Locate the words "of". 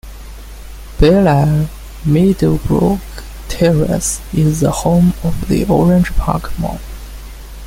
5.23-5.47